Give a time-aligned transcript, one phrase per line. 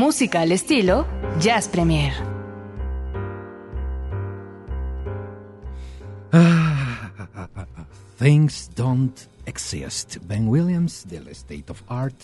[0.00, 1.06] Música al estilo
[1.40, 2.14] Jazz Premier.
[8.18, 10.16] Things Don't Exist.
[10.22, 12.14] Ben Williams del State of Art,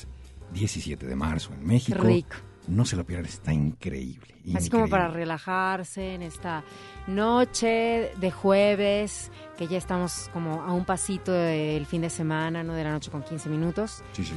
[0.55, 2.03] 17 de marzo en México.
[2.03, 2.37] Rico.
[2.67, 4.35] No se lo pierdan, está increíble.
[4.55, 6.65] Así como para relajarse en esta
[7.07, 12.73] noche de jueves, que ya estamos como a un pasito del fin de semana, no
[12.73, 14.03] de la noche con 15 minutos.
[14.13, 14.33] Sí, sí.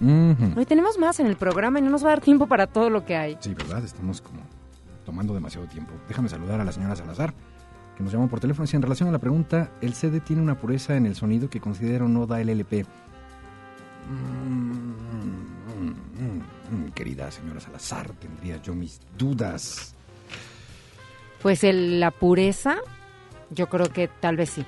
[0.00, 0.10] Ujú.
[0.32, 0.58] Ujú.
[0.60, 2.88] Hoy tenemos más en el programa y no nos va a dar tiempo para todo
[2.90, 3.36] lo que hay.
[3.40, 3.84] Sí, ¿verdad?
[3.84, 4.40] Estamos como
[5.04, 5.92] tomando demasiado tiempo.
[6.08, 7.34] Déjame saludar a la señora Salazar,
[7.96, 8.68] que nos llamó por teléfono.
[8.70, 11.60] Y en relación a la pregunta, ¿el CD tiene una pureza en el sonido que
[11.60, 12.84] considero no da el LP?
[14.08, 14.12] Mm,
[14.72, 19.94] mm, mm, mm, querida señora Salazar, tendría yo mis dudas.
[21.42, 22.76] Pues el- la pureza,
[23.50, 24.64] yo creo que tal vez sí.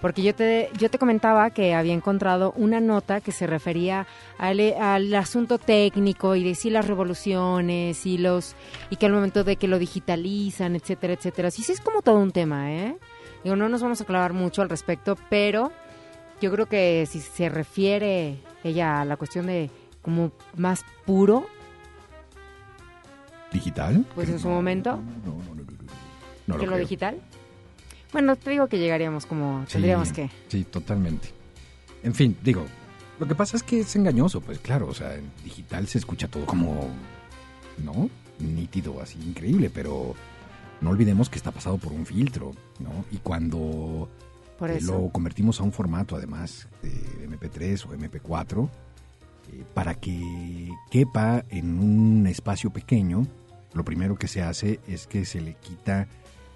[0.00, 4.06] Porque yo te, yo te comentaba que había encontrado una nota que se refería
[4.38, 8.54] al, al asunto técnico y de sí las revoluciones y los
[8.90, 11.50] y que al momento de que lo digitalizan, etcétera, etcétera.
[11.50, 12.96] Sí, sí es como todo un tema, ¿eh?
[13.42, 15.72] Digo, no nos vamos a clavar mucho al respecto, pero
[16.40, 19.70] yo creo que si se refiere ella a la cuestión de
[20.02, 21.46] como más puro,
[23.52, 24.04] ¿Digital?
[24.14, 24.96] Pues en su momento.
[25.24, 25.62] No, no, no,
[26.46, 27.18] no, que lo digital.
[28.12, 30.30] Bueno, te digo que llegaríamos como Sí, tendríamos que.
[30.48, 31.28] Sí, totalmente.
[32.02, 32.64] En fin, digo,
[33.18, 36.28] lo que pasa es que es engañoso, pues claro, o sea, en digital se escucha
[36.28, 36.88] todo como,
[37.84, 38.08] ¿no?
[38.38, 40.14] Nítido, así, increíble, pero
[40.80, 43.04] no olvidemos que está pasado por un filtro, ¿no?
[43.10, 44.08] Y cuando
[44.58, 44.92] Por eh, eso.
[44.92, 48.68] lo convertimos a un formato, además, de MP3 o MP4,
[49.52, 53.26] eh, para que quepa en un espacio pequeño,
[53.74, 56.06] lo primero que se hace es que se le quita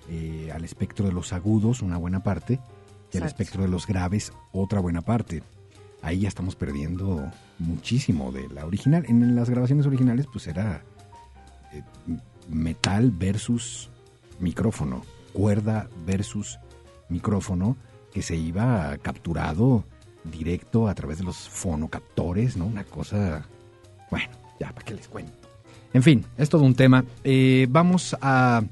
[0.08, 3.26] eh, al espectro de los agudos una buena parte y al Exacto.
[3.26, 5.42] espectro de los graves otra buena parte.
[6.02, 9.04] Ahí ya estamos perdiendo muchísimo de la original.
[9.08, 10.82] En las grabaciones originales pues era
[11.72, 11.82] eh,
[12.48, 13.90] metal versus
[14.40, 15.02] micrófono,
[15.32, 16.58] cuerda versus
[17.08, 17.76] micrófono
[18.12, 19.84] que se iba capturado
[20.24, 22.66] directo a través de los fonocaptores, ¿no?
[22.66, 23.44] Una cosa,
[24.10, 25.32] bueno, ya, ¿para qué les cuento?
[25.92, 27.04] En fin, es todo un tema.
[27.24, 28.62] Eh, vamos a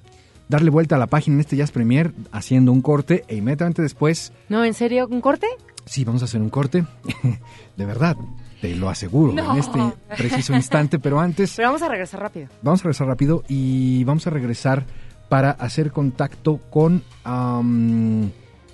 [0.50, 4.32] darle vuelta a la página en este Jazz Premier haciendo un corte e inmediatamente después,
[4.48, 5.06] No, ¿en serio?
[5.10, 5.46] ¿Un corte?
[5.86, 6.84] sí, vamos a hacer un corte.
[7.76, 8.16] de verdad,
[8.60, 9.52] te lo aseguro, No.
[9.52, 9.78] en este
[10.16, 11.54] preciso instante, pero antes...
[11.56, 12.48] Pero vamos a regresar rápido.
[12.62, 14.84] Vamos a regresar rápido y vamos a regresar
[15.28, 17.02] para hacer contacto con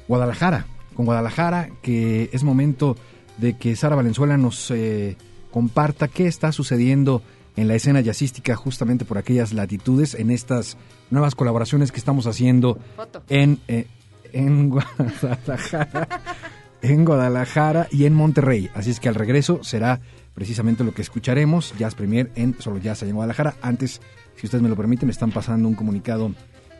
[0.08, 0.66] Guadalajara.
[0.94, 2.96] Con Guadalajara, que es momento
[3.36, 5.16] de que Sara Valenzuela nos eh,
[5.50, 7.22] comparta qué está sucediendo
[7.56, 10.76] en la escena jazzística justamente por aquellas latitudes, en estas
[11.10, 13.22] nuevas colaboraciones que estamos haciendo Foto.
[13.28, 13.86] en, eh,
[14.32, 16.08] en Guadalajara,
[16.82, 18.70] en Guadalajara y en Monterrey.
[18.74, 20.00] Así es que al regreso será
[20.34, 23.56] precisamente lo que escucharemos, Jazz Premier en Solo Jazz allá en Guadalajara.
[23.62, 24.02] Antes,
[24.36, 26.32] si ustedes me lo permiten, me están pasando un comunicado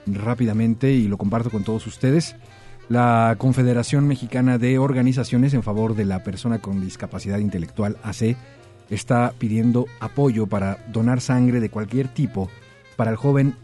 [0.06, 2.37] rápidamente y lo comparto con todos ustedes.
[2.88, 8.37] La Confederación Mexicana de Organizaciones en favor de la persona con discapacidad intelectual AC
[8.90, 12.49] está pidiendo apoyo para donar sangre de cualquier tipo
[12.97, 13.55] para el joven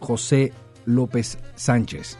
[0.00, 0.52] José
[0.86, 2.16] López Sánchez.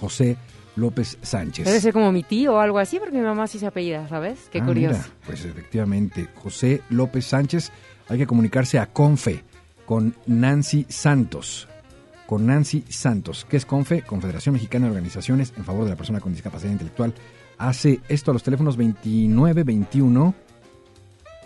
[0.00, 0.36] José
[0.76, 1.64] López Sánchez.
[1.64, 4.48] Debe ser como mi tío o algo así, porque mi mamá sí se apellida, ¿sabes?
[4.52, 4.98] Qué Ah, curioso.
[4.98, 7.72] mira, pues efectivamente, José López Sánchez,
[8.08, 9.42] hay que comunicarse a Confe
[9.86, 11.66] con Nancy Santos.
[12.26, 13.46] Con Nancy Santos.
[13.48, 14.02] ¿Qué es Confe?
[14.02, 17.14] Confederación Mexicana de Organizaciones en favor de la persona con discapacidad intelectual.
[17.56, 20.34] Hace esto a los teléfonos 29 21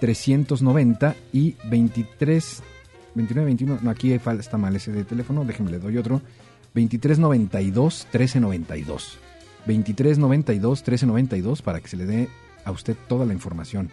[0.00, 2.62] 390 y 23
[3.14, 3.78] 29 21.
[3.82, 6.20] No, aquí está mal ese de teléfono, déjenme le doy otro.
[6.74, 9.18] 2392 1392.
[9.66, 12.28] 2392 1392 para que se le dé
[12.64, 13.90] a usted toda la información.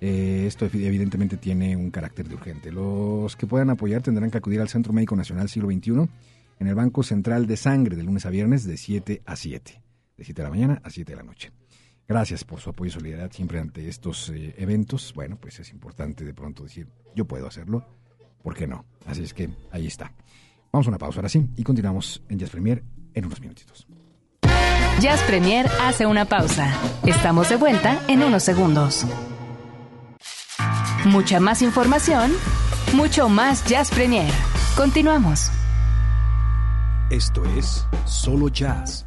[0.00, 2.72] Eh, esto evi- evidentemente tiene un carácter de urgente.
[2.72, 6.08] Los que puedan apoyar tendrán que acudir al Centro Médico Nacional Siglo XXI
[6.58, 9.82] en el Banco Central de Sangre de lunes a viernes de 7 a 7.
[10.16, 11.50] De 7 de la mañana a 7 de la noche.
[12.10, 15.12] Gracias por su apoyo y solidaridad siempre ante estos eh, eventos.
[15.14, 17.86] Bueno, pues es importante de pronto decir, yo puedo hacerlo,
[18.42, 18.84] ¿por qué no?
[19.06, 20.12] Así es que ahí está.
[20.72, 22.82] Vamos a una pausa ahora sí y continuamos en Jazz Premier
[23.14, 23.86] en unos minutitos.
[25.00, 26.74] Jazz Premier hace una pausa.
[27.06, 29.06] Estamos de vuelta en unos segundos.
[31.04, 32.32] Mucha más información,
[32.92, 34.34] mucho más Jazz Premier.
[34.76, 35.52] Continuamos.
[37.08, 39.06] Esto es Solo Jazz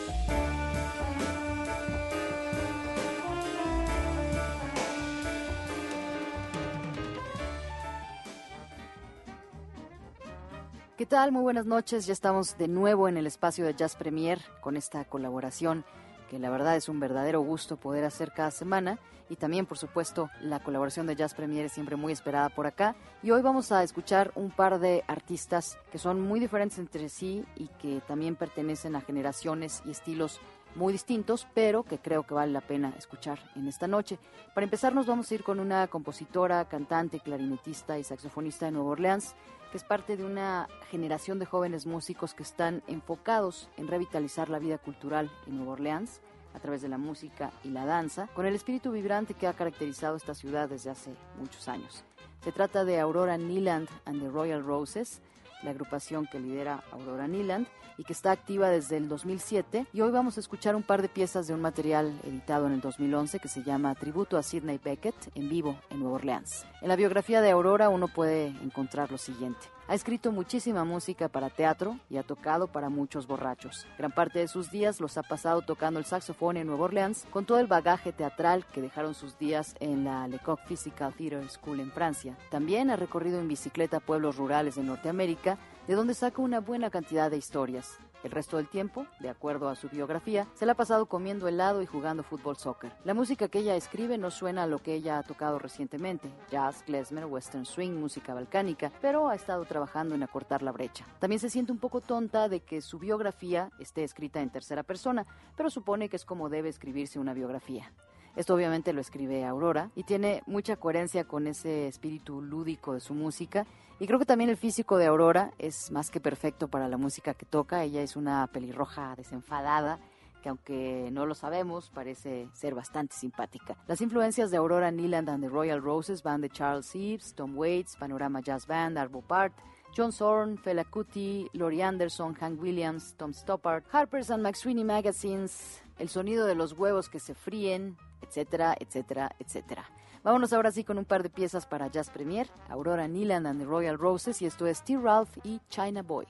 [10.97, 11.31] ¿Qué tal?
[11.31, 12.05] Muy buenas noches.
[12.05, 15.85] Ya estamos de nuevo en el espacio de Jazz Premier con esta colaboración
[16.29, 20.29] que la verdad es un verdadero gusto poder hacer cada semana y también por supuesto
[20.41, 23.83] la colaboración de Jazz Premier es siempre muy esperada por acá y hoy vamos a
[23.83, 28.95] escuchar un par de artistas que son muy diferentes entre sí y que también pertenecen
[28.95, 30.39] a generaciones y estilos
[30.75, 34.19] muy distintos, pero que creo que vale la pena escuchar en esta noche.
[34.53, 38.91] Para empezar nos vamos a ir con una compositora, cantante, clarinetista y saxofonista de Nueva
[38.91, 39.35] Orleans
[39.71, 44.59] que es parte de una generación de jóvenes músicos que están enfocados en revitalizar la
[44.59, 46.19] vida cultural en Nueva Orleans
[46.53, 50.17] a través de la música y la danza, con el espíritu vibrante que ha caracterizado
[50.17, 52.03] esta ciudad desde hace muchos años.
[52.43, 55.21] Se trata de Aurora Neeland and the Royal Roses,
[55.63, 59.85] la agrupación que lidera Aurora Neeland y que está activa desde el 2007.
[59.93, 62.81] Y hoy vamos a escuchar un par de piezas de un material editado en el
[62.81, 66.65] 2011 que se llama Tributo a Sidney Beckett en vivo en Nueva Orleans.
[66.81, 69.67] En la biografía de Aurora uno puede encontrar lo siguiente.
[69.91, 73.85] Ha escrito muchísima música para teatro y ha tocado para muchos borrachos.
[73.97, 77.43] Gran parte de sus días los ha pasado tocando el saxofón en Nueva Orleans con
[77.43, 81.91] todo el bagaje teatral que dejaron sus días en la Lecoq Physical Theatre School en
[81.91, 82.37] Francia.
[82.49, 85.57] También ha recorrido en bicicleta pueblos rurales de Norteamérica,
[85.89, 87.97] de donde saca una buena cantidad de historias.
[88.23, 91.81] El resto del tiempo, de acuerdo a su biografía, se la ha pasado comiendo helado
[91.81, 92.91] y jugando fútbol soccer.
[93.03, 96.83] La música que ella escribe no suena a lo que ella ha tocado recientemente, jazz,
[96.83, 101.05] klezmer, western swing, música balcánica, pero ha estado trabajando en acortar la brecha.
[101.19, 105.25] También se siente un poco tonta de que su biografía esté escrita en tercera persona,
[105.57, 107.91] pero supone que es como debe escribirse una biografía.
[108.35, 113.13] Esto obviamente lo escribe Aurora y tiene mucha coherencia con ese espíritu lúdico de su
[113.13, 113.65] música.
[113.99, 117.33] Y creo que también el físico de Aurora es más que perfecto para la música
[117.33, 117.83] que toca.
[117.83, 119.99] Ella es una pelirroja desenfadada
[120.41, 123.77] que aunque no lo sabemos, parece ser bastante simpática.
[123.87, 127.95] Las influencias de Aurora Neeland and the Royal Roses van de Charles Eves, Tom Waits,
[127.95, 129.53] Panorama Jazz Band, Arvo Part,
[129.95, 136.09] John Zorn, Fela Kuti, Laurie Anderson, Hank Williams, Tom Stoppard, Harper's and McSweeney Magazines, El
[136.09, 137.95] sonido de los huevos que se fríen,
[138.31, 139.83] etcétera, etcétera, etcétera.
[140.23, 143.65] Vámonos ahora sí con un par de piezas para Jazz Premier, Aurora Neeland and the
[143.65, 144.97] Royal Roses y esto es T.
[144.97, 146.27] Ralph y China Boy.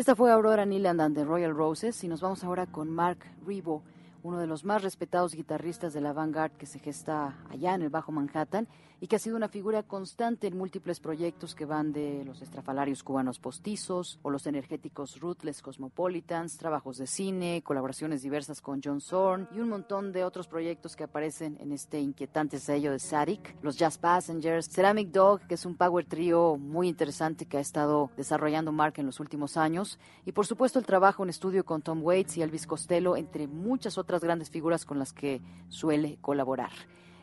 [0.00, 3.82] Esta fue Aurora Neeland and the Royal Roses y nos vamos ahora con Mark Rebo
[4.22, 7.90] uno de los más respetados guitarristas de la vanguard que se gesta allá en el
[7.90, 8.68] Bajo Manhattan
[9.00, 13.02] y que ha sido una figura constante en múltiples proyectos que van de los estrafalarios
[13.02, 19.48] cubanos postizos o los energéticos Ruthless Cosmopolitans, trabajos de cine, colaboraciones diversas con John Zorn
[19.54, 23.78] y un montón de otros proyectos que aparecen en este inquietante sello de Sadik, los
[23.78, 28.70] Jazz Passengers, Ceramic Dog, que es un power trio muy interesante que ha estado desarrollando
[28.70, 32.36] Mark en los últimos años, y por supuesto el trabajo en estudio con Tom Waits
[32.36, 36.70] y Elvis Costello, entre muchas otras grandes figuras con las que suele colaborar.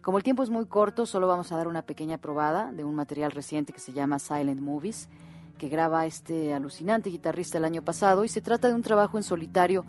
[0.01, 2.95] Como el tiempo es muy corto, solo vamos a dar una pequeña probada de un
[2.95, 5.09] material reciente que se llama Silent Movies,
[5.57, 9.23] que graba este alucinante guitarrista el año pasado y se trata de un trabajo en
[9.23, 9.85] solitario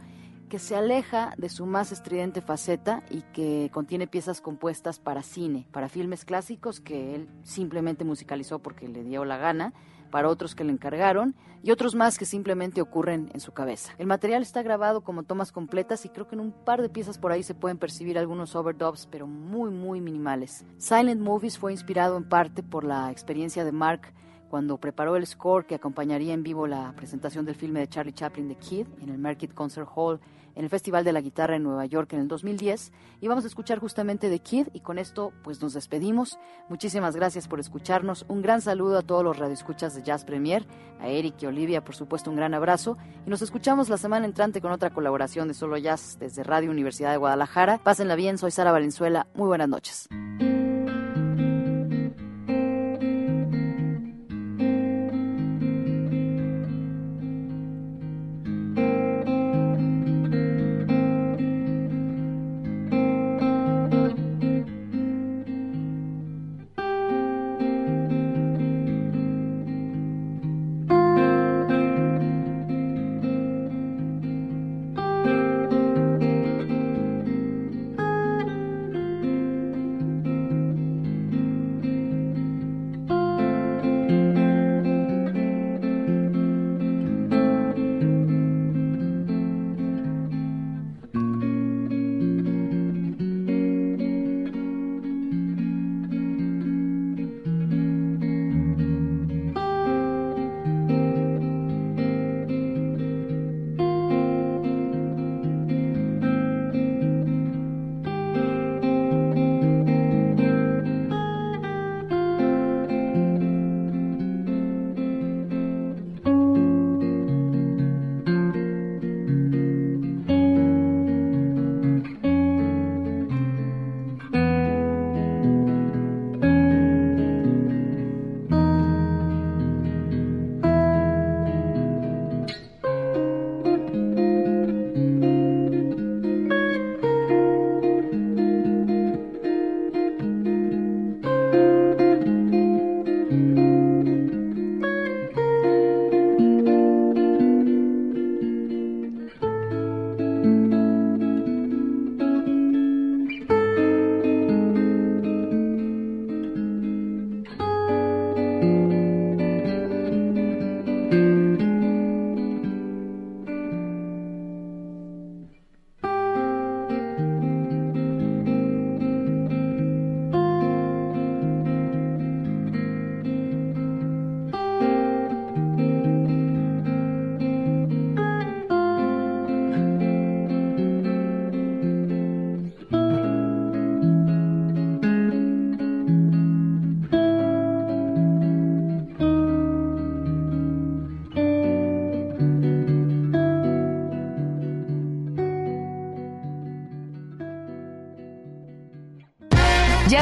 [0.49, 5.67] que se aleja de su más estridente faceta y que contiene piezas compuestas para cine,
[5.73, 9.75] para filmes clásicos que él simplemente musicalizó porque le dio la gana
[10.11, 13.93] para otros que le encargaron y otros más que simplemente ocurren en su cabeza.
[13.99, 17.19] El material está grabado como tomas completas y creo que en un par de piezas
[17.19, 20.65] por ahí se pueden percibir algunos overdubs, pero muy, muy minimales.
[20.79, 24.13] Silent Movies fue inspirado en parte por la experiencia de Mark
[24.49, 28.49] cuando preparó el score que acompañaría en vivo la presentación del filme de Charlie Chaplin
[28.49, 30.21] The Kid en el Market Concert Hall
[30.59, 33.47] en el Festival de la Guitarra en Nueva York en el 2010 y vamos a
[33.47, 36.37] escuchar justamente The Kid y con esto pues nos despedimos.
[36.69, 38.27] Muchísimas gracias por escucharnos.
[38.29, 40.67] Un gran saludo a todos los radioescuchas de Jazz Premier,
[41.01, 44.61] a Eric y Olivia, por supuesto un gran abrazo y nos escuchamos la semana entrante
[44.61, 47.79] con otra colaboración de Solo Jazz desde Radio Universidad de Guadalajara.
[47.79, 49.29] Pásenla bien, soy Sara Valenzuela.
[49.35, 50.09] Muy buenas noches.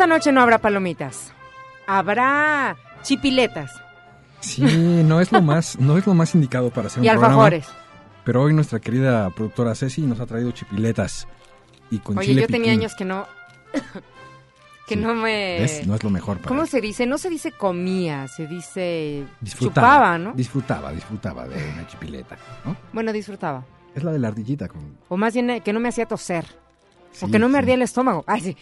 [0.00, 1.30] Esta noche no habrá palomitas.
[1.86, 3.70] Habrá chipiletas.
[4.40, 7.68] Sí, no es lo más, no es lo más indicado para hacer y un alfajores.
[8.24, 11.28] pero hoy nuestra querida productora Ceci nos ha traído chipiletas
[11.90, 13.26] y con Oye, yo tenía años que no
[14.88, 14.96] que Sí.
[14.96, 15.58] no me...
[15.60, 15.86] ¿Ves?
[15.86, 16.68] No es lo mejor para ¿Cómo él.
[16.68, 17.04] se dice?
[17.04, 20.32] No se dice comía, se dice Disfrutaba, chupaba, ¿no?
[20.32, 22.74] Disfrutaba, disfutaba de una chipileta, ¿no?
[22.94, 23.66] bueno, disfrutaba.
[23.94, 24.96] Es la de la ardillita con...
[25.10, 26.46] O más bien eh, que no me hacía toser.
[27.22, 27.58] O Sí, que no me sí.
[27.58, 28.24] ardía el estómago.
[28.26, 28.56] Ay, sí.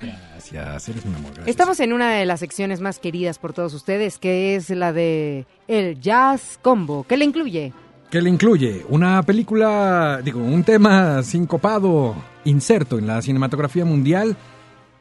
[0.00, 1.32] Gracias, eres un amor.
[1.34, 1.48] gracias.
[1.48, 5.46] Estamos en una de las secciones más queridas por todos ustedes, que es la de
[5.68, 7.04] el Jazz Combo.
[7.08, 7.72] ¿Qué le incluye?
[8.10, 14.36] que le incluye una película, digo, un tema sincopado, inserto en la cinematografía mundial.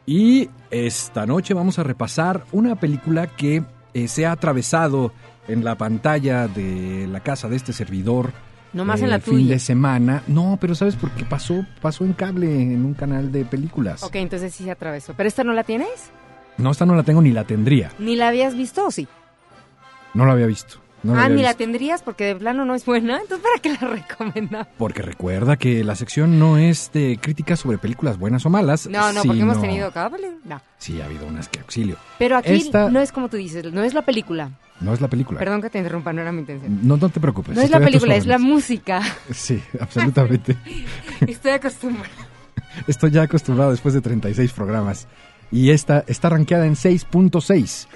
[0.07, 5.11] Y esta noche vamos a repasar una película que eh, se ha atravesado
[5.47, 8.31] en la pantalla de la casa de este servidor.
[8.73, 9.53] No más eh, en la el fin tuya.
[9.53, 10.23] de semana.
[10.27, 11.65] No, pero ¿sabes por qué pasó?
[11.81, 14.03] Pasó en cable, en un canal de películas.
[14.03, 15.13] Ok, entonces sí se atravesó.
[15.15, 16.09] ¿Pero esta no la tienes?
[16.57, 17.91] No, esta no la tengo ni la tendría.
[17.99, 19.07] ¿Ni la habías visto o sí?
[20.13, 20.82] No la había visto.
[21.03, 23.19] No ah, ni la tendrías porque de plano no es buena.
[23.19, 24.67] Entonces, ¿para qué la recomendamos?
[24.77, 28.87] Porque recuerda que la sección no es de críticas sobre películas buenas o malas.
[28.87, 30.31] No, no, porque hemos tenido cable.
[30.45, 30.61] No.
[30.77, 31.97] Sí, ha habido unas que auxilio.
[32.17, 34.51] Pero aquí Esta- no es como tú dices, no es la película.
[34.79, 35.39] No es la película.
[35.39, 36.79] Perdón que te interrumpa, no era mi intención.
[36.87, 37.55] No, no te preocupes.
[37.55, 39.01] No es la película, es la música.
[39.31, 40.57] Sí, absolutamente.
[41.27, 42.09] Estoy acostumbrada.
[42.87, 45.07] Estoy ya acostumbrado después de 36 programas.
[45.51, 47.87] Y esta está rankeada en 6.6.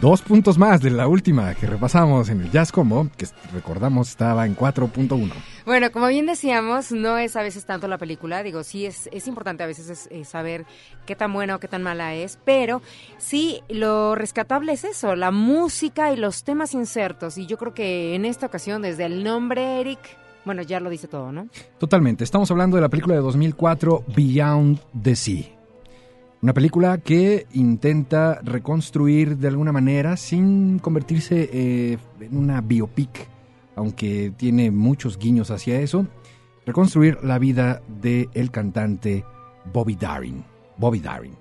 [0.00, 4.46] Dos puntos más de la última que repasamos en el Jazz Combo, que recordamos estaba
[4.46, 5.30] en 4.1.
[5.64, 9.28] Bueno, como bien decíamos, no es a veces tanto la película, digo, sí es, es
[9.28, 10.66] importante a veces es- es saber
[11.06, 12.82] qué tan buena o qué tan mala es, pero
[13.18, 18.16] sí lo rescatable es eso, la música y los temas insertos, y yo creo que
[18.16, 20.00] en esta ocasión, desde el nombre Eric,
[20.44, 21.46] bueno, ya lo dice todo, ¿no?
[21.78, 22.24] Totalmente.
[22.24, 25.44] Estamos hablando de la película de 2004, Beyond the Sea.
[26.42, 33.28] Una película que intenta reconstruir de alguna manera sin convertirse eh, en una biopic,
[33.76, 36.08] aunque tiene muchos guiños hacia eso,
[36.66, 39.24] reconstruir la vida del cantante
[39.72, 40.42] Bobby Darin.
[40.78, 41.36] Bobby Darin,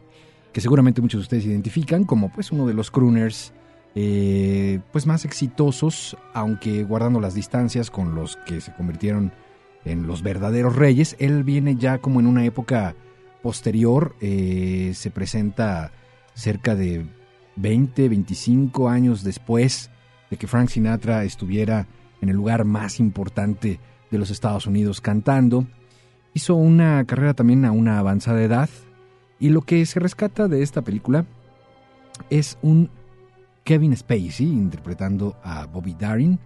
[0.54, 3.54] que seguramente muchos de ustedes identifican como pues uno de los crooners
[3.96, 9.32] eh, pues más exitosos, aunque guardando las distancias con los que se convirtieron
[9.84, 11.16] en los verdaderos reyes.
[11.18, 12.94] Él viene ya como en una época
[13.42, 15.92] posterior, eh, se presenta
[16.34, 17.06] cerca de
[17.56, 19.90] 20, 25 años después
[20.30, 21.88] de que Frank Sinatra estuviera
[22.22, 25.66] en el lugar más importante de los Estados Unidos cantando.
[26.34, 28.70] Hizo una carrera también a una avanzada edad
[29.40, 31.26] y lo que se rescata de esta película
[32.30, 32.90] es un
[33.64, 36.40] Kevin Spacey interpretando a Bobby Darin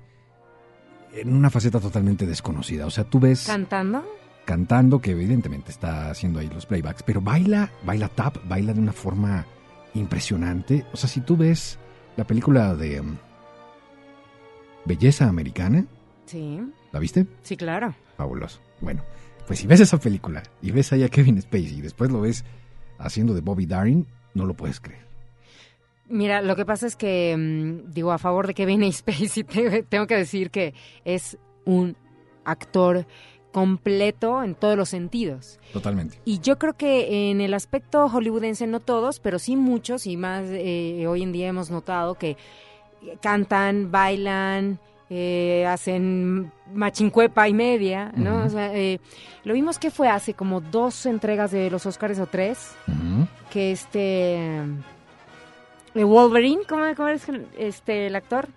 [1.14, 2.86] en una faceta totalmente desconocida.
[2.86, 4.04] O sea, tú ves Cantando.
[4.46, 8.94] Cantando, que evidentemente está haciendo ahí los playbacks, pero baila, baila tap, baila de una
[8.94, 9.46] forma
[9.94, 10.86] impresionante.
[10.94, 11.80] O sea, si tú ves
[12.16, 13.18] la película de um,
[14.86, 15.86] Belleza Americana,
[16.26, 16.60] Sí,
[16.92, 17.26] ¿la viste?
[17.44, 17.94] sí, claro.
[18.18, 18.60] Fabuloso.
[18.82, 19.04] Bueno,
[19.48, 22.44] pues si ves esa película y ves ahí a Kevin Spacey y después lo ves
[22.98, 25.06] haciendo de Bobby Darin, no lo puedes creer.
[26.08, 30.08] Mira, lo que pasa es que, mm, digo, a favor de Kevin Spacey, te- tengo
[30.08, 31.96] que decir que es un
[32.44, 33.06] actor
[33.56, 35.60] completo en todos los sentidos.
[35.72, 36.20] Totalmente.
[36.26, 40.44] Y yo creo que en el aspecto hollywoodense, no todos, pero sí muchos, y más
[40.50, 42.36] eh, hoy en día hemos notado que
[43.22, 44.78] cantan, bailan,
[45.10, 48.44] eh, hacen machincuepa y media, ¿no?
[48.44, 49.00] O sea, eh,
[49.46, 52.76] lo vimos que fue hace como dos entregas de los Oscars o tres,
[53.50, 54.36] que este...
[55.96, 58.50] eh, Wolverine, ¿cómo, cómo es el- este, el actor?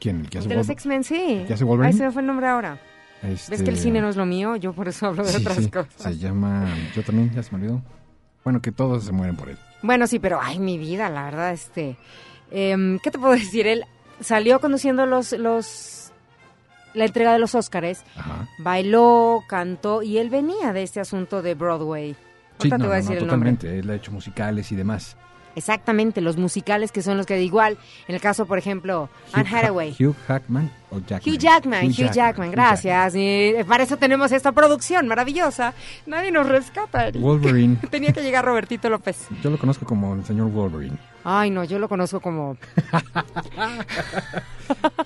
[0.00, 0.20] ¿Quién?
[0.22, 1.44] ¿El que hace De los X-Men, sí.
[1.46, 1.92] ¿Que hace Wolverine?
[1.92, 2.78] Ay, se me fue el nombre ahora.
[3.22, 4.56] ¿Ves Este- que el cine no es lo mío?
[4.56, 5.94] Yo por eso hablo de Sí, otras sí, cosas.
[5.98, 6.66] Se llama...
[6.94, 7.82] Yo también, ya se me olvidó.
[8.44, 9.56] Bueno, que todos se mueren por él.
[9.82, 11.96] Bueno, sí, pero ay, mi vida, la verdad, este,
[12.50, 13.66] em, ¿qué te puedo decir?
[13.66, 13.84] Él
[14.20, 16.12] salió conduciendo los, los,
[16.94, 18.02] la entrega de los Óscares,
[18.58, 22.16] bailó, cantó y él venía de este asunto de Broadway.
[22.58, 23.52] Sí, no, te voy a no, no, decir el nombre.
[23.52, 23.78] totalmente.
[23.78, 25.16] Él ha hecho musicales y demás.
[25.54, 27.76] Exactamente, los musicales que son los que igual,
[28.08, 29.90] en el caso, por ejemplo, Anne Hugh Ha- Hathaway.
[29.98, 31.20] Hugh Jackman o Jackman.
[31.34, 33.14] Hugh Jackman, Hugh Jackman, Hugh gracias.
[33.16, 35.74] Y para eso tenemos esta producción maravillosa.
[36.06, 37.06] Nadie nos rescata.
[37.08, 37.20] Eric.
[37.22, 37.76] Wolverine.
[37.90, 39.26] Tenía que llegar Robertito López.
[39.42, 40.96] Yo lo conozco como el señor Wolverine.
[41.24, 42.50] Ay, no, yo lo conozco como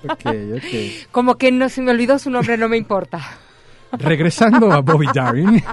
[0.09, 1.11] Ok, ok.
[1.11, 3.19] como que no se me olvidó su nombre, no me importa.
[3.91, 5.63] Regresando a Bobby Darin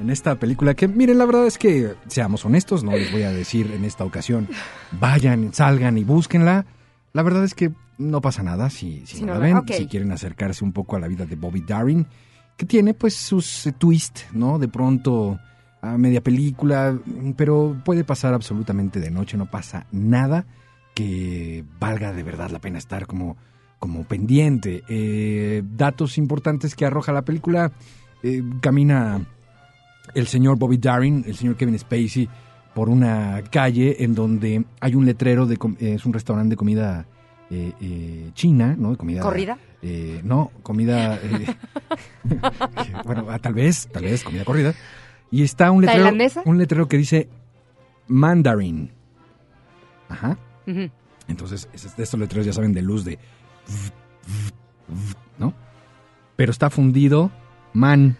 [0.00, 3.30] en esta película que, miren, la verdad es que, seamos honestos, no les voy a
[3.30, 4.48] decir en esta ocasión,
[4.92, 6.66] vayan, salgan y búsquenla.
[7.12, 10.10] La verdad es que no pasa nada si, si Si no la ven, si quieren
[10.10, 12.06] acercarse un poco a la vida de Bobby Darin,
[12.56, 14.58] que tiene pues sus eh, twists, ¿no?
[14.58, 15.38] De pronto
[15.80, 16.98] a media película,
[17.36, 20.46] pero puede pasar absolutamente de noche, no pasa nada
[20.94, 23.36] que valga de verdad la pena estar como,
[23.78, 24.82] como pendiente.
[24.88, 27.72] Eh, datos importantes que arroja la película,
[28.22, 29.26] eh, camina
[30.14, 32.28] el señor Bobby Darin, el señor Kevin Spacey,
[32.74, 37.06] por una calle en donde hay un letrero de eh, es un restaurante de comida
[37.50, 38.90] eh, eh, china, ¿no?
[38.90, 39.58] De comida ¿Corrida?
[39.82, 41.18] eh, no, comida
[43.04, 44.74] bueno, ah, tal vez, tal vez comida corrida.
[45.30, 46.42] Y está un letrero ¿Tailandesa?
[46.44, 47.28] un letrero que dice
[48.08, 48.90] Mandarin.
[50.08, 50.36] Ajá.
[51.28, 53.18] Entonces, estos letreros ya saben de luz de
[55.38, 55.54] ¿no?
[56.36, 57.30] Pero está fundido
[57.72, 58.16] man,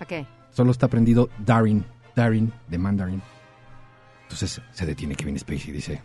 [0.00, 0.12] Ok.
[0.58, 1.84] Solo está prendido Darin,
[2.16, 3.22] Darin de Mandarin.
[4.24, 6.02] Entonces se detiene Kevin Spacey y dice,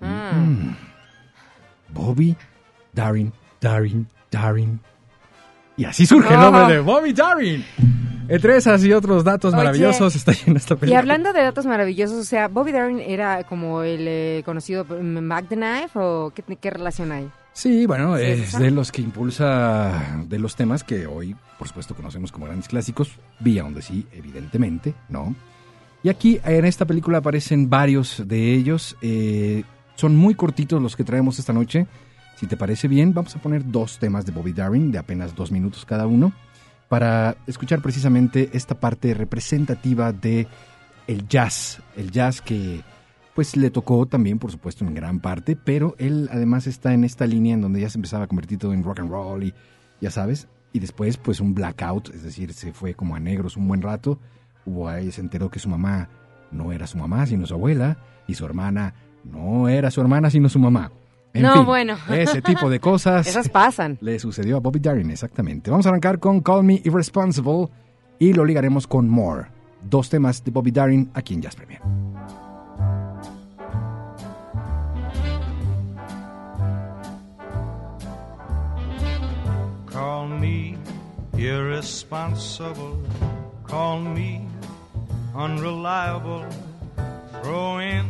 [0.00, 0.30] Ah.
[0.36, 0.76] "Mm,
[1.92, 2.36] Bobby,
[2.92, 4.78] Darin, Darin, Darin.
[5.76, 7.64] Y así surge el nombre de Bobby Darin.
[8.28, 11.00] Entre esas y otros datos Oye, maravillosos está llena esta Y película.
[11.00, 15.56] hablando de datos maravillosos, o sea, Bobby Darin era como el eh, conocido Mac the
[15.56, 17.28] Knife o qué, qué relación hay?
[17.54, 21.94] Sí, bueno, ¿Sí es de los que impulsa de los temas que hoy, por supuesto,
[21.94, 23.12] conocemos como grandes clásicos.
[23.40, 25.34] Vía donde sí, evidentemente, ¿no?
[26.02, 28.96] Y aquí en esta película aparecen varios de ellos.
[29.00, 29.62] eh,
[29.94, 31.86] son muy cortitos los que traemos esta noche.
[32.36, 35.52] Si te parece bien, vamos a poner dos temas de Bobby Darin de apenas dos
[35.52, 36.32] minutos cada uno
[36.88, 40.46] para escuchar precisamente esta parte representativa de
[41.06, 42.82] el jazz, el jazz que
[43.34, 47.26] pues le tocó también, por supuesto, en gran parte, pero él además está en esta
[47.26, 49.54] línea en donde ya se empezaba a convertir todo en rock and roll y
[50.00, 53.66] ya sabes, y después pues un blackout, es decir, se fue como a negros un
[53.68, 54.18] buen rato,
[54.66, 56.08] hubo ahí, se enteró que su mamá
[56.50, 58.94] no era su mamá, sino su abuela, y su hermana
[59.24, 60.92] no era su hermana, sino su mamá.
[61.32, 61.96] En No, fin, bueno.
[62.10, 63.98] Ese tipo de cosas Esas pasan.
[64.00, 65.70] le sucedió a Bobby Darin, exactamente.
[65.70, 67.68] Vamos a arrancar con Call Me Irresponsible
[68.20, 69.46] y lo ligaremos con More.
[69.82, 71.80] Dos temas de Bobby Darin aquí en Jazz Premier.
[79.94, 80.76] Call me
[81.38, 82.98] irresponsible.
[83.62, 84.44] Call me
[85.36, 86.44] unreliable.
[87.30, 88.04] Throw in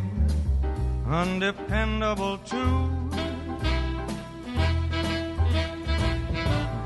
[1.07, 2.89] undependable too.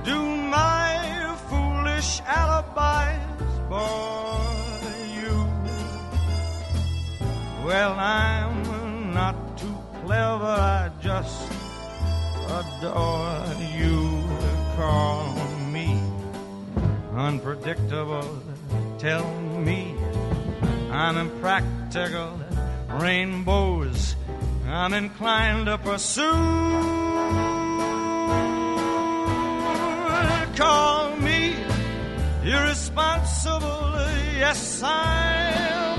[0.04, 0.20] Do
[0.58, 3.24] my foolish alibis
[3.70, 4.44] bore
[5.16, 5.48] you?
[7.66, 10.46] Well, I'm not too clever.
[10.46, 11.50] I just
[12.50, 13.46] adore
[13.80, 14.39] you.
[14.80, 15.36] Call
[15.74, 16.02] me
[17.14, 18.42] unpredictable.
[18.98, 19.30] Tell
[19.68, 19.94] me
[20.90, 22.40] I'm impractical.
[22.88, 24.16] Rainbows
[24.66, 26.32] I'm inclined to pursue.
[30.56, 31.58] Call me
[32.46, 34.00] irresponsible.
[34.38, 35.99] Yes, I'm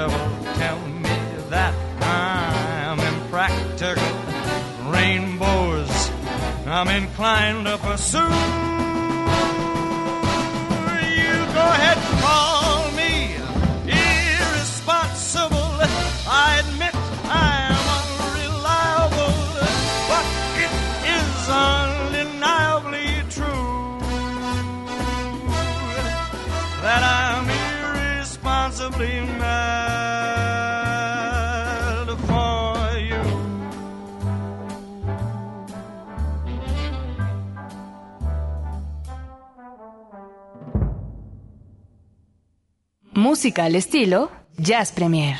[0.00, 0.54] unpredictable.
[0.54, 1.10] Tell me
[1.50, 4.02] that I'm impractical.
[4.90, 6.10] Rainbows
[6.66, 8.69] I'm inclined to pursue.
[43.30, 45.36] Música al estilo Jazz Premier.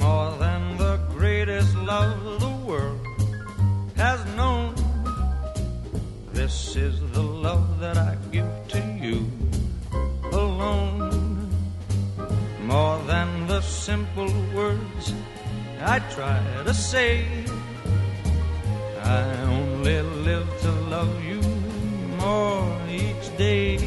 [0.00, 2.98] more than the greatest love the world
[3.94, 4.74] has known.
[6.32, 9.30] This is the love that I give to you
[10.32, 11.48] alone.
[12.64, 15.14] More than the simple words
[15.80, 17.24] I try to say.
[19.04, 21.40] I only live to love you
[22.20, 23.78] more each day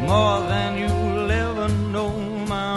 [0.00, 2.10] more than you'll ever know.
[2.46, 2.68] My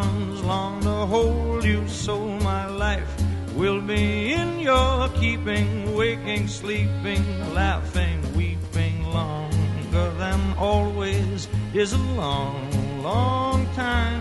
[0.00, 3.12] arms long to hold you, so my life
[3.54, 13.02] will be in your keeping, waking, sleeping, laughing, weeping longer than always is a long,
[13.02, 14.17] long time.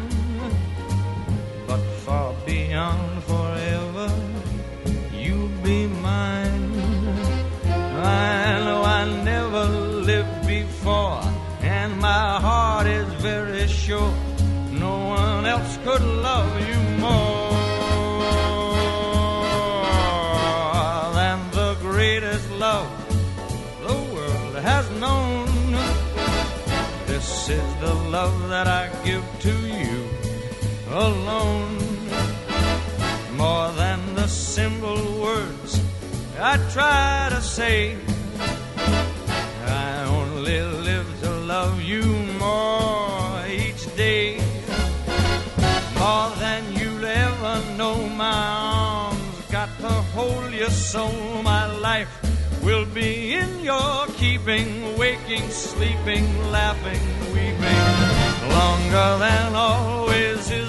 [36.57, 37.95] I try to say.
[39.65, 42.03] I only live to love you
[42.39, 44.37] more each day.
[46.01, 48.41] More than you'll ever know, my
[48.73, 51.03] arms got to hold you so
[51.43, 52.09] my life
[52.63, 57.83] will be in your keeping, waking, sleeping, laughing, weeping.
[58.59, 60.66] Longer than always is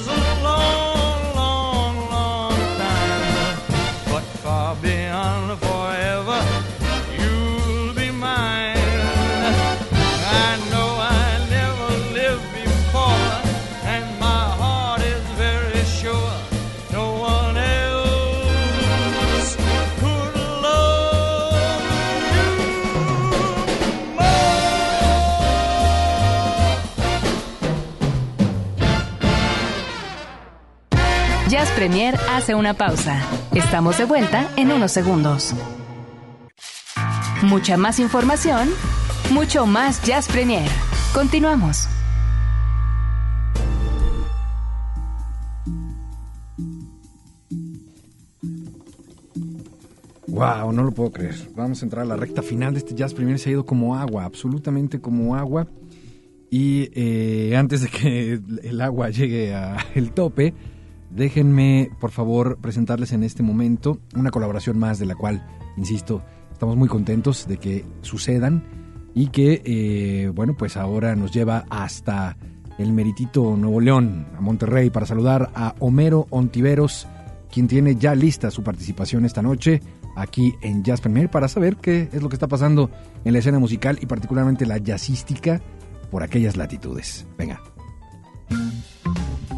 [31.79, 33.23] Premier hace una pausa.
[33.55, 35.55] Estamos de vuelta en unos segundos.
[37.45, 38.69] Mucha más información,
[39.33, 40.69] mucho más Jazz Premier.
[41.15, 41.89] Continuamos.
[50.27, 51.37] Wow, no lo puedo creer.
[51.55, 53.39] Vamos a entrar a la recta final de este Jazz Premier.
[53.39, 55.69] Se ha ido como agua, absolutamente como agua.
[56.51, 60.55] Y eh, antes de que el agua llegue al tope,
[61.11, 65.47] déjenme por favor presentarles en este momento una colaboración más de la cual,
[65.77, 68.65] insisto, estamos muy contentos de que sucedan
[69.15, 72.37] y que, eh, bueno, pues ahora nos lleva hasta
[72.79, 77.07] el meritito Nuevo León, a Monterrey, para saludar a Homero Ontiveros,
[77.51, 79.81] quien tiene ya lista su participación esta noche
[80.15, 82.91] aquí en Jazz Premier para saber qué es lo que está pasando
[83.25, 85.61] en la escena musical y particularmente la jazzística
[86.11, 87.27] por aquellas latitudes.
[87.37, 87.61] Venga.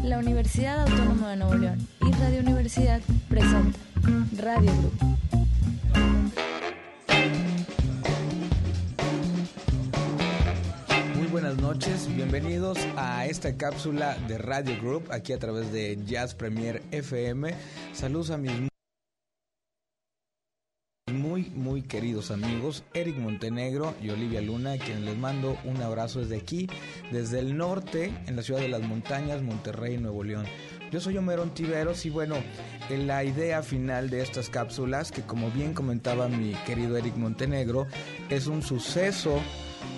[0.03, 3.79] La Universidad Autónoma de Nuevo León y Radio Universidad presenta
[4.37, 4.93] Radio Group.
[11.15, 16.33] Muy buenas noches, bienvenidos a esta cápsula de Radio Group aquí a través de Jazz
[16.33, 17.53] Premier FM.
[17.93, 18.70] Saludos a mis
[21.13, 26.19] muy, muy queridos amigos, Eric Montenegro y Olivia Luna, a quienes les mando un abrazo
[26.19, 26.67] desde aquí,
[27.11, 30.45] desde el norte, en la ciudad de las montañas, Monterrey, Nuevo León.
[30.91, 32.35] Yo soy Homero Tiveros y bueno,
[32.89, 37.87] en la idea final de estas cápsulas, que como bien comentaba mi querido Eric Montenegro,
[38.29, 39.39] es un suceso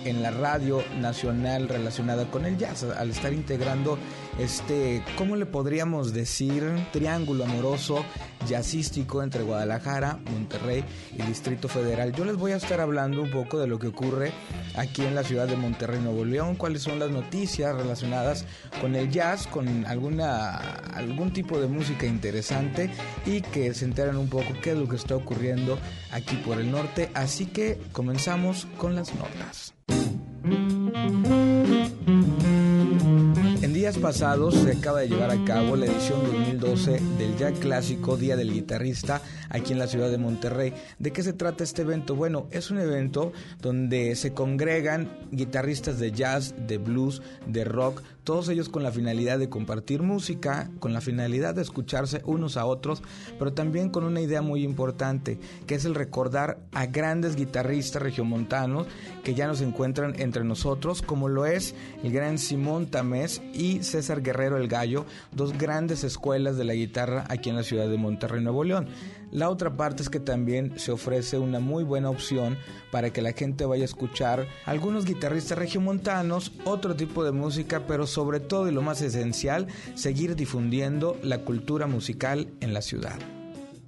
[0.04, 3.98] en la radio nacional relacionada con el jazz, al estar integrando
[4.38, 6.64] este, ¿cómo le podríamos decir?
[6.92, 8.04] Triángulo amoroso
[8.46, 12.12] jazzístico entre Guadalajara, Monterrey y Distrito Federal.
[12.12, 14.32] Yo les voy a estar hablando un poco de lo que ocurre
[14.76, 18.44] aquí en la ciudad de Monterrey, Nuevo León, cuáles son las noticias relacionadas
[18.80, 20.56] con el jazz, con alguna
[20.94, 22.90] algún tipo de música interesante
[23.26, 25.78] y que se enteren un poco qué es lo que está ocurriendo
[26.12, 27.10] aquí por el norte.
[27.14, 29.74] Así que comenzamos con las notas.
[33.84, 38.34] Días pasados se acaba de llevar a cabo la edición 2012 del ya clásico Día
[38.34, 39.20] del Guitarrista
[39.50, 40.72] aquí en la ciudad de Monterrey.
[40.98, 42.14] ¿De qué se trata este evento?
[42.14, 48.48] Bueno, es un evento donde se congregan guitarristas de jazz, de blues, de rock, todos
[48.48, 53.02] ellos con la finalidad de compartir música, con la finalidad de escucharse unos a otros,
[53.38, 58.86] pero también con una idea muy importante, que es el recordar a grandes guitarristas regiomontanos
[59.22, 64.22] que ya nos encuentran entre nosotros, como lo es el gran Simón Tamés y César
[64.22, 68.42] Guerrero el Gallo, dos grandes escuelas de la guitarra aquí en la ciudad de Monterrey,
[68.42, 68.88] Nuevo León.
[69.34, 72.56] La otra parte es que también se ofrece una muy buena opción
[72.92, 78.06] para que la gente vaya a escuchar algunos guitarristas regiomontanos, otro tipo de música, pero
[78.06, 79.66] sobre todo y lo más esencial,
[79.96, 83.18] seguir difundiendo la cultura musical en la ciudad.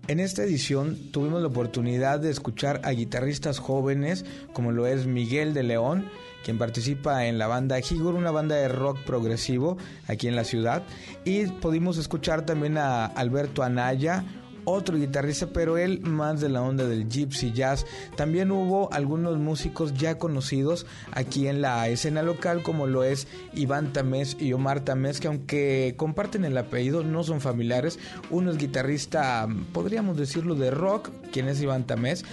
[0.09, 5.55] En esta edición tuvimos la oportunidad de escuchar a guitarristas jóvenes como lo es Miguel
[5.55, 6.07] de León,
[6.45, 9.79] quien participa en la banda Higor, una banda de rock progresivo
[10.09, 10.83] aquí en la ciudad,
[11.25, 14.25] y pudimos escuchar también a Alberto Anaya,
[14.67, 17.87] otro guitarrista, pero él más de la onda del gypsy jazz.
[18.17, 23.93] También hubo algunos músicos ya conocidos aquí en la escena local, como lo es Iván
[23.93, 27.99] Tamés y Omar Tamés, que aunque comparten el apellido, no son familiares.
[28.31, 32.25] Uno es guitarrista, podríamos decirlo, de rock, quien es Iván Tamés,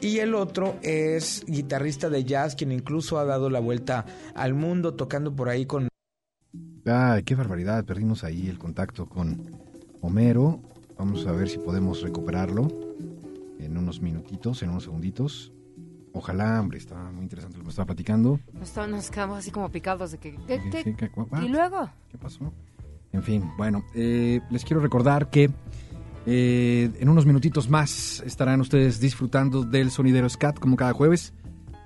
[0.00, 4.94] y el otro es guitarrista de jazz, quien incluso ha dado la vuelta al mundo
[4.94, 5.88] tocando por ahí con
[6.84, 9.60] Ay, qué barbaridad, perdimos ahí el contacto con
[10.00, 10.60] Homero.
[10.98, 12.68] Vamos a ver si podemos recuperarlo
[13.58, 15.52] en unos minutitos, en unos segunditos.
[16.12, 18.38] Ojalá, hombre, está muy interesante lo que me estaba platicando.
[18.52, 20.36] Nos, nos quedamos así como picados de que...
[21.42, 21.88] ¿Y luego?
[22.10, 22.52] ¿Qué pasó?
[23.12, 25.50] En fin, bueno, eh, les quiero recordar que
[26.26, 31.34] eh, en unos minutitos más estarán ustedes disfrutando del sonidero SCAT como cada jueves,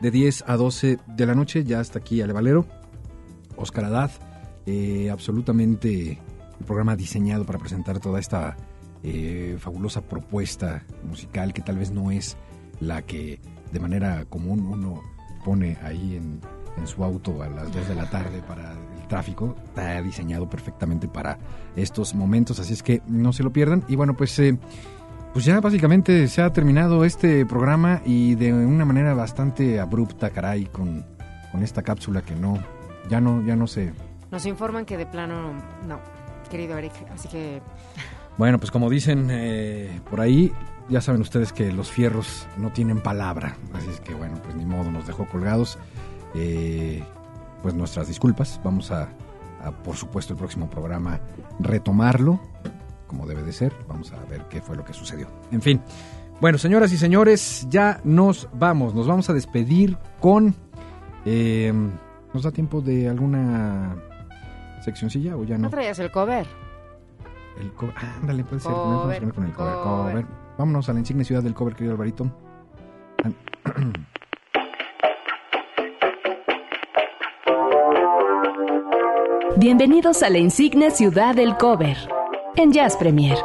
[0.00, 1.64] de 10 a 12 de la noche.
[1.64, 2.66] Ya está aquí Ale Valero,
[3.57, 4.11] Oscar Haddad,
[4.66, 6.20] eh, absolutamente
[6.59, 8.57] el programa diseñado para presentar toda esta
[9.09, 12.36] eh, fabulosa propuesta musical que tal vez no es
[12.80, 13.38] la que
[13.70, 15.00] de manera común uno
[15.44, 16.40] pone ahí en,
[16.86, 19.54] su auto a las 2 de la tarde para el tráfico.
[19.64, 21.38] Está diseñado perfectamente para
[21.76, 23.84] estos momentos, así es que no se lo pierdan.
[23.88, 24.59] Y bueno, pues, eh,
[25.32, 30.66] pues ya básicamente se ha terminado este programa y de una manera bastante abrupta, caray,
[30.66, 31.07] con,
[31.52, 32.59] con esta cápsula que no,
[33.09, 33.94] ya no, ya no sé.
[34.32, 35.52] Nos informan que de plano
[35.86, 36.00] no,
[36.50, 36.92] querido Eric.
[37.14, 37.62] Así que
[38.39, 40.53] Bueno, pues como dicen eh, por ahí,
[40.89, 43.57] ya saben ustedes que los fierros no tienen palabra.
[43.72, 45.78] Así es que bueno, pues ni modo, nos dejó colgados.
[46.34, 47.03] Eh,
[47.62, 48.61] pues nuestras disculpas.
[48.62, 49.09] Vamos a,
[49.84, 51.18] por supuesto, el próximo programa
[51.61, 52.39] retomarlo,
[53.07, 53.72] como debe de ser.
[53.89, 55.28] Vamos a ver qué fue lo que sucedió.
[55.51, 55.80] En fin.
[56.41, 58.95] Bueno, señoras y señores, ya nos vamos.
[58.95, 60.55] Nos vamos a despedir con...
[61.24, 61.72] eh,
[62.34, 63.97] ¿Nos da tiempo de alguna
[64.84, 65.70] seccioncilla o ya no no?
[65.70, 66.47] traías el cover.
[67.59, 67.94] El cover.
[67.96, 68.72] Ah, ándale, puede ser.
[68.72, 70.12] Vamos a Cover, con el cover, cover.
[70.12, 70.26] cover.
[70.59, 72.30] Vámonos a la insignia ciudad del cover, querido Alvarito.
[79.57, 81.96] Bienvenidos a la insigne ciudad del cover
[82.57, 83.38] en Jazz Premier.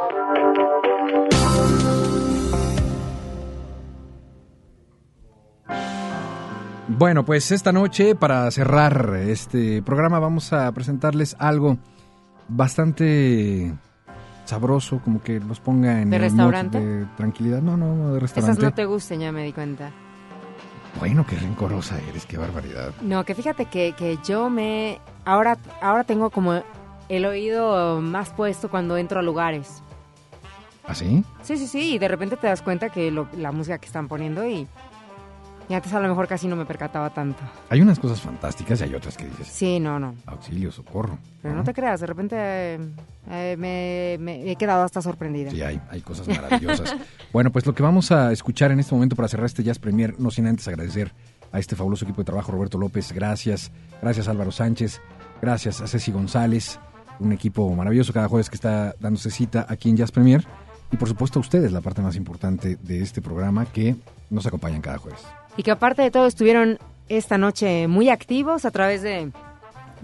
[6.88, 11.78] Bueno, pues esta noche, para cerrar este programa, vamos a presentarles algo
[12.48, 13.72] bastante
[14.44, 16.78] sabroso, como que los ponga en ¿De el restaurante?
[16.80, 17.62] de tranquilidad.
[17.62, 18.62] No, no, no, de Esas restaurante.
[18.64, 19.90] no te gustan, ya me di cuenta.
[20.98, 22.92] Bueno, qué rencorosa eres, qué barbaridad.
[23.00, 25.00] No, que fíjate que, que yo me...
[25.24, 26.62] Ahora, ahora tengo como
[27.08, 29.82] el oído más puesto cuando entro a lugares.
[30.86, 31.24] ¿Así?
[31.42, 34.08] Sí, sí, sí, y de repente te das cuenta que lo- la música que están
[34.08, 34.66] poniendo y...
[35.68, 37.40] Y antes a lo mejor casi no me percataba tanto.
[37.70, 40.14] Hay unas cosas fantásticas y hay otras que dices, Sí, no, no.
[40.26, 41.18] auxilio, socorro.
[41.40, 42.78] Pero no te creas, de repente eh,
[43.30, 45.50] eh, me, me he quedado hasta sorprendida.
[45.50, 46.94] Sí, hay, hay cosas maravillosas.
[47.32, 50.18] bueno, pues lo que vamos a escuchar en este momento para cerrar este Jazz Premier,
[50.18, 51.12] no sin antes agradecer
[51.52, 55.00] a este fabuloso equipo de trabajo, Roberto López, gracias, gracias Álvaro Sánchez,
[55.40, 56.80] gracias a Ceci González,
[57.20, 60.44] un equipo maravilloso cada jueves que está dándose cita aquí en Jazz Premier,
[60.90, 63.96] y por supuesto a ustedes, la parte más importante de este programa que
[64.32, 65.20] nos acompañan cada jueves.
[65.56, 66.78] Y que aparte de todo estuvieron
[67.08, 69.30] esta noche muy activos a través de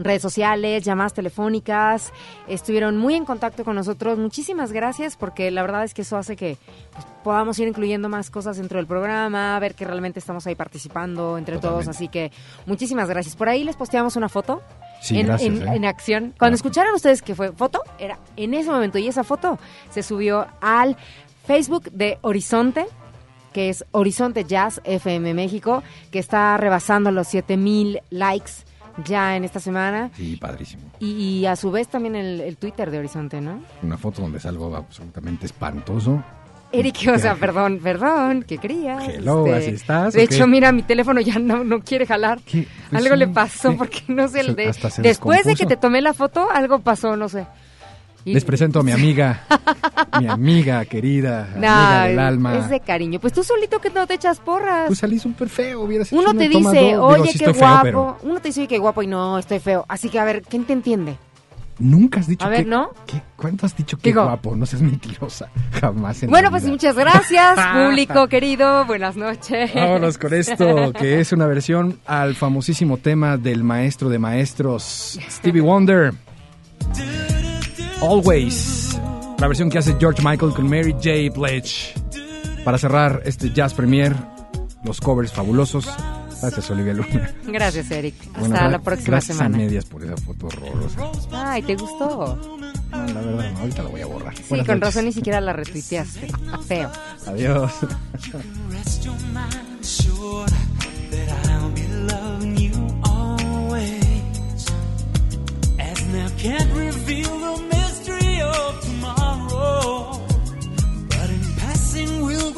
[0.00, 2.12] redes sociales, llamadas telefónicas,
[2.46, 4.16] estuvieron muy en contacto con nosotros.
[4.18, 6.56] Muchísimas gracias porque la verdad es que eso hace que
[6.92, 11.36] pues, podamos ir incluyendo más cosas dentro del programa, ver que realmente estamos ahí participando
[11.36, 11.88] entre todos.
[11.88, 12.30] Así que
[12.66, 13.34] muchísimas gracias.
[13.34, 14.62] Por ahí les posteamos una foto.
[15.00, 15.76] Sí, en, gracias, en- ¿eh?
[15.76, 16.34] en acción.
[16.38, 18.98] Cuando escucharon ustedes que fue foto, era en ese momento.
[18.98, 19.58] Y esa foto
[19.90, 20.96] se subió al
[21.44, 22.86] Facebook de Horizonte,
[23.59, 25.82] que es Horizonte Jazz FM México,
[26.12, 28.52] que está rebasando los 7000 likes
[29.04, 30.11] ya en esta semana.
[30.16, 30.84] Sí, padrísimo.
[31.00, 33.61] Y, y a su vez también el, el Twitter de Horizonte, ¿no?
[33.82, 36.22] Una foto donde salgo absolutamente espantoso.
[36.70, 39.09] Eric, o sea, perdón, perdón, ¿qué querías?
[39.09, 42.38] Hello, ¿así estás, De hecho, mira, mi teléfono ya no, no quiere jalar.
[42.48, 46.00] Pues algo sí, le pasó porque no sé, el de- después de que te tomé
[46.00, 47.44] la foto, algo pasó, no sé.
[48.32, 49.42] Les presento a mi amiga,
[50.20, 52.58] mi amiga querida, No, amiga del alma.
[52.58, 53.20] es de cariño.
[53.20, 54.86] Pues tú solito que no te echas porras.
[54.86, 56.84] Pues salí súper feo, hubieras hecho Uno una te toma dice.
[56.84, 57.82] Digo, oye, sí qué feo, guapo.
[57.82, 59.84] pero Uno te dice, oye, qué guapo y no, estoy feo.
[59.88, 61.16] Así que, a ver, ¿quién te entiende?
[61.80, 62.70] nunca has dicho A ver, que...
[62.70, 62.90] ¿no?
[63.06, 64.56] ¿qué- ¿Cuánto has dicho que Digo- guapo?
[64.56, 65.48] No seas mentirosa.
[65.80, 68.84] Jamás en Bueno, pues muchas gracias, público querido.
[68.84, 69.72] Buenas noches.
[69.72, 75.60] Vámonos con esto, que es una versión al famosísimo tema del maestro de maestros, Stevie
[75.62, 76.14] Wonder.
[78.01, 78.99] Always.
[79.38, 81.38] La versión que hace George Michael con Mary J.
[81.38, 81.94] Blige.
[82.64, 84.14] Para cerrar este Jazz Premier,
[84.84, 85.88] los covers fabulosos.
[86.40, 87.32] Gracias, Olivia Luna.
[87.46, 88.14] Gracias, Eric.
[88.28, 89.57] Hasta Bueno, la próxima gracias semana.
[89.57, 91.11] a medias por esa foto horrorosa.
[91.32, 92.38] Ay, ¿te gustó?
[92.90, 94.36] No, la verdad, no, ahorita la voy a borrar.
[94.36, 94.94] Sí, Buenas con noches.
[94.94, 96.28] razón ni siquiera la retuiteaste.
[96.66, 96.90] Feo.
[97.26, 97.72] Adiós.
[98.70, 99.68] Rest your mind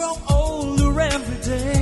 [0.01, 1.80] grow older every day.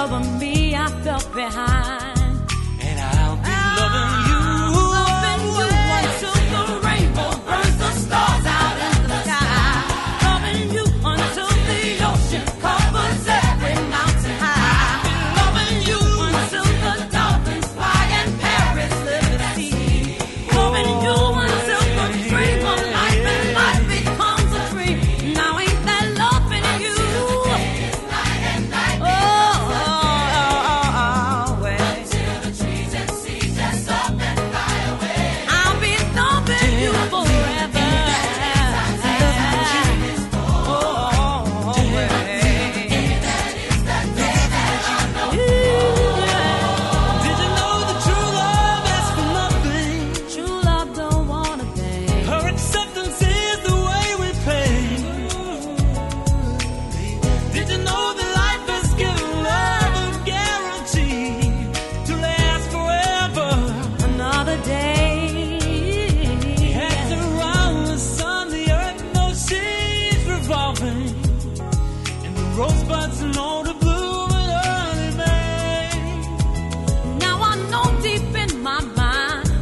[0.00, 1.99] over me, I felt behind.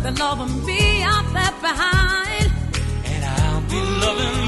[0.08, 2.50] The love and be out left behind.
[3.04, 4.47] And I'll be loving